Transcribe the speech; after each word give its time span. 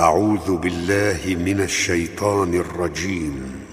أعوذ 0.00 0.56
بالله 0.56 1.36
من 1.44 1.60
الشيطان 1.60 2.54
الرجيم. 2.54 3.64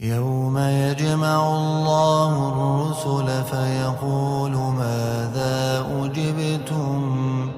يوم 0.00 0.58
يجمع 0.58 1.56
الله 1.56 2.32
الرسل 2.48 3.44
فيقول 3.44 4.50
ماذا 4.50 5.86
أجبتم؟ 6.02 7.50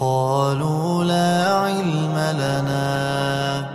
قالوا 0.00 1.04
لا 1.04 1.54
علم 1.54 2.14
لنا. 2.32 3.68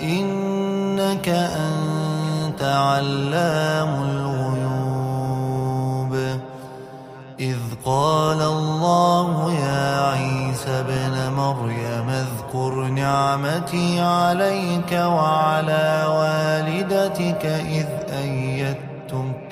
إنك 0.00 1.28
أنت 1.28 2.62
علام 2.62 4.02
الغيوب. 4.02 5.32
إذ 7.40 7.58
قال 7.84 8.42
الله 8.42 9.52
يا 9.52 10.02
عيسى 10.02 10.70
ابن 10.70 11.32
مريم 11.32 11.87
اذكر 12.48 12.84
نعمتي 12.84 14.00
عليك 14.00 14.92
وعلى 14.92 16.04
والدتك 16.08 17.46
إذ 17.46 17.86
أيدتك 18.12 19.48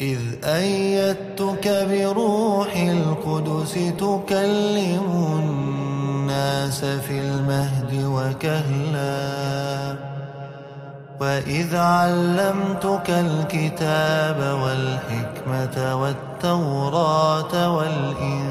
إذ 0.00 0.20
أيدتك 0.44 1.86
بروح 1.90 2.76
القدس 2.76 3.74
تكلم 3.74 5.38
الناس 5.38 6.84
في 6.84 7.20
المهد 7.20 8.04
وكهلا. 8.04 9.16
وإذ 11.20 11.76
علمتك 11.76 13.10
الكتاب 13.10 14.58
والحكمة 14.62 15.96
والتوراة 15.96 17.76
والإنجيل 17.76 18.45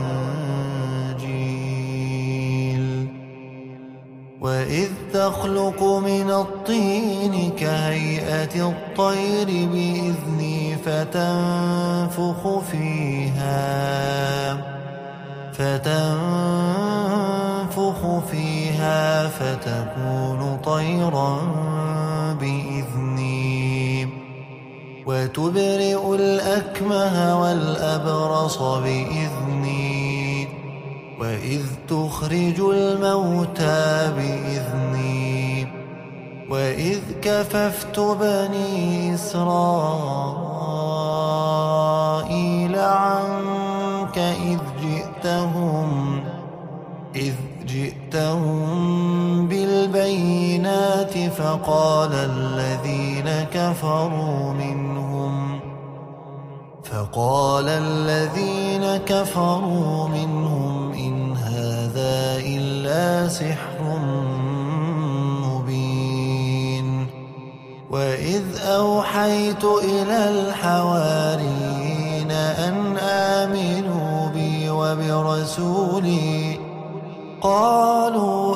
وإذ 4.66 4.90
تخلق 5.14 5.84
من 5.84 6.32
الطين 6.32 7.52
كهيئة 7.60 8.70
الطير 8.70 9.46
بإذني 9.46 10.76
فتنفخ 10.86 12.60
فيها 12.72 13.56
فتنفخ 15.54 15.90
فيها 18.32 19.28
فتكون 19.28 20.60
طيرا 20.66 21.38
بإذني. 22.42 24.10
وتبرئ 25.06 26.16
الأكمه 26.16 27.42
والأبرص 27.42 28.58
بإذني. 28.62 29.45
وإذ 31.26 31.66
تخرج 31.90 32.60
الموتى 32.60 34.14
بإذني 34.18 35.68
وإذ 36.50 37.00
كففت 37.22 38.00
بني 38.00 39.14
إسرائيل 39.16 39.56
عنك 42.76 44.18
إذ 44.18 44.60
جئتهم 44.82 46.24
إذ 47.16 47.34
جئتهم 47.68 49.48
بالبينات 49.48 51.18
فقال 51.18 52.14
الذين 52.14 53.48
كفروا 53.54 54.54
منهم 54.54 55.60
فقال 56.84 57.70
الذين 57.70 58.98
كفروا 58.98 60.08
منهم 60.08 60.65
سحر 63.28 64.00
مبين. 65.46 67.08
وإذ 67.92 68.44
أوحيت 68.62 69.64
إلى 69.64 70.30
الحواريين 70.30 72.32
أن 72.32 72.98
آمنوا 72.98 74.30
بي 74.30 74.70
وبرسولي. 74.70 76.60
قالوا 77.42 78.56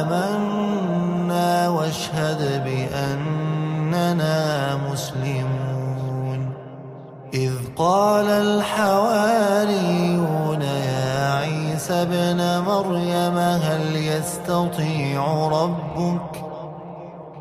آمنا 0.00 1.68
واشهد 1.68 2.64
بأننا 2.64 4.36
مسلمون. 4.92 6.50
إذ 7.34 7.52
قال 7.76 8.26
الحواريون 8.26 9.82
يا 10.62 11.34
عيسى 11.34 11.92
ابن 11.92 12.58
مريم 12.66 13.09
يستطيع 14.30 15.48
ربك؟ 15.48 16.44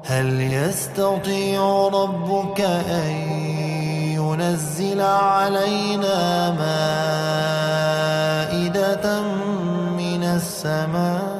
هل 0.06 0.42
يستطيع 0.42 1.88
ربك 1.88 2.62
أن 2.62 3.12
ينزل 4.18 5.02
علينا 5.02 6.50
مائدة 8.50 9.22
من 9.98 10.24
السماء؟ 10.24 11.40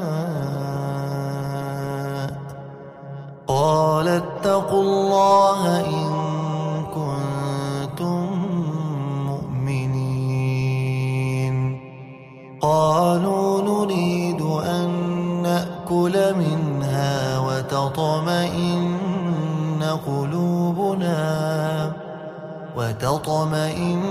قال 3.48 4.08
اتقوا 4.08 4.82
الله 4.82 5.80
إن 5.80 6.10
كنتم 6.96 8.28
مؤمنين. 9.28 10.30
قالوا 12.62 13.59
نأكل 15.90 16.36
منها 16.36 17.40
وتطمئن 17.40 18.90
قلوبنا 20.08 21.92
وتطمئن 22.78 24.10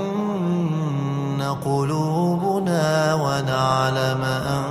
قلوبنا 1.65 3.15
ونعلم 3.15 4.23
أن 4.25 4.65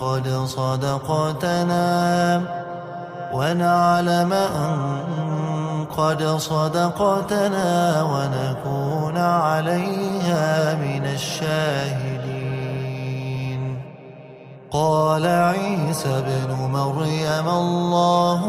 قد 0.00 0.28
صدقتنا 0.46 1.86
ونعلم 3.34 4.32
أن 4.32 4.76
قد 5.96 6.22
صدقتنا 6.38 8.02
ونكون 8.02 9.16
عليها 9.16 10.74
من 10.74 11.06
الشاهدين. 11.06 12.07
قال 14.70 15.26
عيسى 15.26 16.22
بن 16.26 16.52
مريم 16.72 17.48
اللهم 17.48 18.48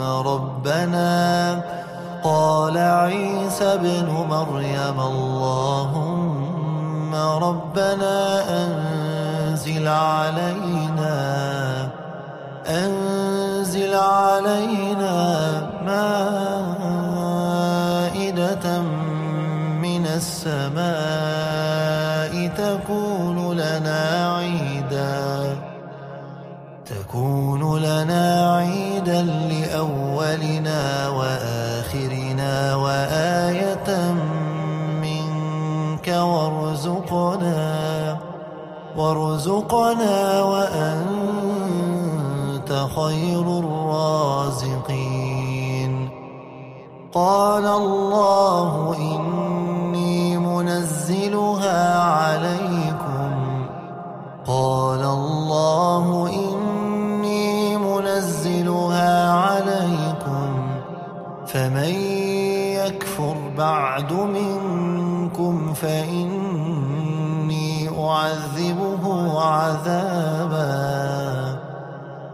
ربنا. 0.00 1.64
قال 2.24 2.78
عيسى 2.78 3.76
بن 3.76 4.08
مريم 4.30 5.00
اللهم 5.00 6.26
ربنا 7.14 8.16
أنزل 8.64 9.88
علينا 9.88 11.16
أنزل 12.66 13.94
علينا 13.94 15.16
مائدة 18.06 18.66
من 19.82 20.06
السماء. 20.06 21.25
لأولنا 30.56 31.08
وآخرنا 31.08 32.74
وآية 32.76 34.12
منك 35.00 36.08
وارزقنا 36.08 37.56
وارزقنا 38.96 40.42
وأنت 40.42 41.66
خير 42.96 43.46
الرازقين. 43.58 44.76
قال 47.14 47.66
الله 47.66 48.96
إني 48.98 50.38
منزلها 50.38 51.45
فمن 61.56 61.94
يكفر 62.84 63.36
بعد 63.58 64.12
منكم 64.12 65.74
فإني 65.74 67.08
أعذبه 67.88 69.04
عذابا. 69.40 70.66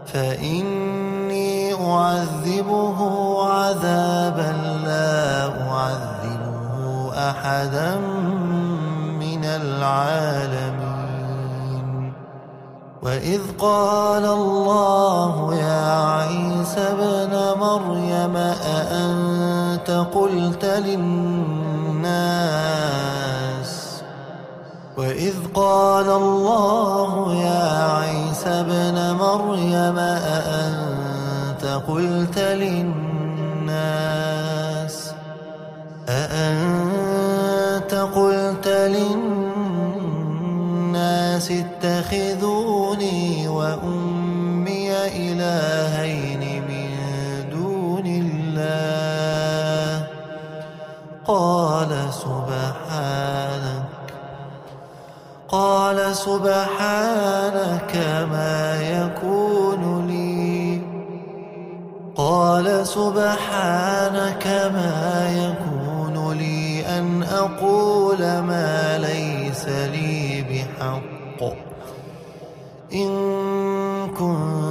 فإني 0.05 1.73
أعذبه 1.73 2.99
عذابا 3.43 4.51
لا 4.85 5.45
أعذبه 5.71 7.11
أحدا 7.29 7.95
من 9.19 9.45
العالمين. 9.45 10.52
وإذ 13.03 13.41
قال 13.59 14.25
الله 14.25 15.55
يا 15.55 16.05
عيسى 16.07 16.79
ابن 16.79 17.59
مريم 17.59 18.35
أأنت 18.37 20.07
قلت 20.13 20.65
للناس؟ 20.65 21.03
وإذ 24.97 25.33
قال 25.53 26.09
الله 26.09 27.35
يا 27.35 27.91
عيسى 27.97 28.49
ابن 28.49 29.15
مريم 29.19 29.97
أأنت 29.99 31.81
قلت 31.87 32.39
للناس؟ 32.39 33.12
إلهين 45.73 46.43
من 46.69 46.89
دون 47.51 48.05
الله. 48.05 50.07
قال 51.25 51.91
سبحانك 52.13 53.83
قال 55.49 56.15
سبحانك 56.15 57.93
ما 58.31 58.81
يكون 58.81 60.07
لي. 60.07 60.81
قال 62.15 62.87
سبحانك 62.87 64.45
ما 64.77 65.01
يكون 65.43 66.15
لي 66.37 66.85
أن 66.85 67.23
أقول 67.23 68.21
ما 68.39 68.97
ليس 68.97 69.65
لي 69.67 70.43
بحق. 70.49 71.41
إن 72.93 73.09
كنت 74.19 74.62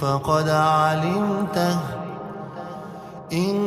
فقد 0.00 0.48
علمته. 0.48 1.80
إن 3.32 3.58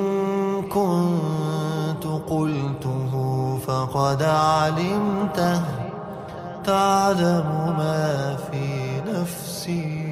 كنت 0.62 2.06
قلته 2.30 3.13
فقد 3.68 4.24
علمته. 4.24 5.62
تعلم 6.63 7.75
ما 7.77 8.38
في 8.51 9.01
نفسي. 9.07 10.03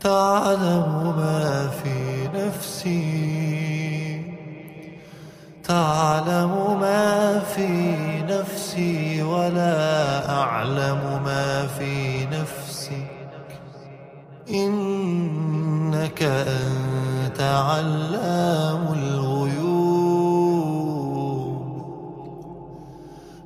تعلم 0.00 1.14
ما 1.16 1.68
في 1.68 2.28
نفسي. 2.34 3.32
تعلم 5.64 6.80
ما 6.80 7.38
في 7.38 7.96
نفسي 8.22 9.22
ولا 9.22 10.30
أعلم 10.30 11.22
ما 11.24 11.66
في 11.66 12.11
إنك 14.52 16.22
أنت 16.22 17.40
علام 17.40 18.92
الغيوب. 18.98 19.62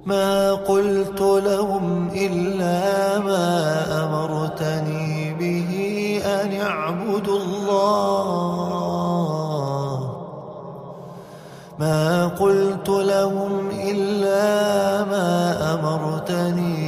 ما 0.06 0.55
قلت 0.55 1.20
لهم 1.20 2.08
إلا 2.14 3.19
ما 3.19 3.49
أمرتني 4.05 5.35
به 5.35 5.73
أن 6.25 6.61
اعبدوا 6.61 7.38
الله. 7.38 8.56
ما 11.79 12.26
قلت 12.26 12.88
لهم 12.88 13.70
إلا 13.70 15.05
ما 15.05 15.56
أمرتني 15.75 16.86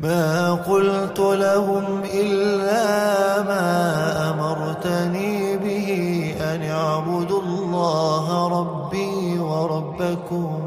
ما 0.00 0.52
قلت 0.54 1.18
لهم 1.18 2.02
إلا 2.14 3.42
ما 3.42 4.30
أمرتني 4.30 5.56
به 5.56 5.88
أن 6.40 6.62
اعبدوا 6.62 7.42
الله 7.42 8.48
ربي 8.60 9.38
وربكم 9.38 10.60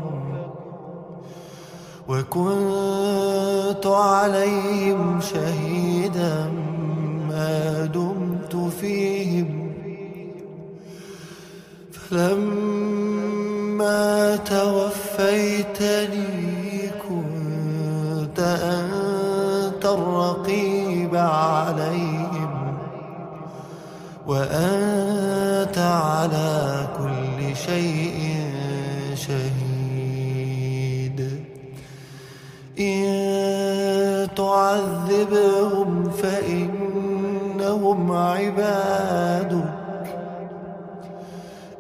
وكنت 2.08 3.86
عليهم 3.86 5.22
شهيدا 5.22 6.52
ما 7.30 7.86
دمت 7.86 8.72
فيهم 8.82 9.72
فلما 11.92 12.61
أنت 19.82 19.90
الرقيب 19.90 21.16
عليهم 21.16 22.78
وأنت 24.28 25.78
على 25.78 26.88
كل 26.98 27.56
شيء 27.56 28.36
شهيد. 29.16 31.20
إن 32.80 34.28
تعذبهم 34.36 36.10
فإنهم 36.10 38.12
عبادك. 38.12 39.74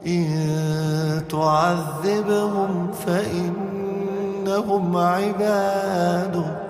إن 0.07 1.21
تعذبهم 1.29 2.91
فإنهم 3.05 4.97
عبادك. 4.97 6.60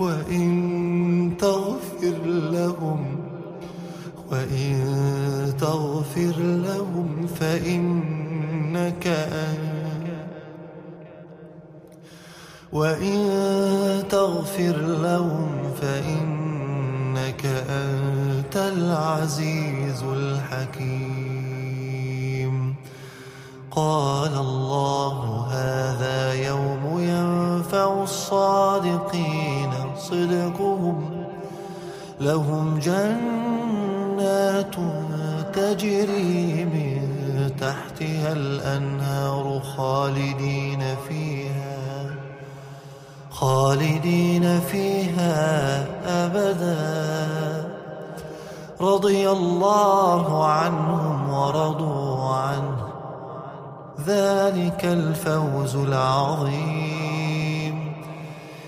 وإن 0.00 1.36
تغفر 1.38 2.18
لهم 2.26 3.16
وإن 4.30 5.54
تغفر 5.60 6.36
لهم 6.38 7.26
فإنك 7.26 9.06
أنت 9.06 9.78
وإن 12.72 13.18
تغفر 14.10 14.76
لهم 14.76 15.48
فإنك 15.80 17.46
أنت 17.68 18.56
العزيز 18.56 20.02
الحكيم. 20.02 21.48
قال 23.70 24.34
الله 24.34 25.46
هذا 25.50 26.34
يوم 26.34 26.98
ينفع 26.98 28.02
الصادقين. 28.02 29.37
صدقهم 30.10 31.24
لهم 32.20 32.78
جنات 32.78 34.74
تجري 35.52 36.64
من 36.64 37.00
تحتها 37.60 38.32
الأنهار 38.32 39.60
خالدين 39.76 40.82
فيها 41.08 41.78
خالدين 43.30 44.60
فيها 44.60 45.86
أبدا. 46.26 47.68
رضي 48.80 49.30
الله 49.30 50.44
عنهم 50.46 51.30
ورضوا 51.30 52.34
عنه. 52.34 52.76
ذلك 54.06 54.84
الفوز 54.84 55.76
العظيم. 55.76 57.17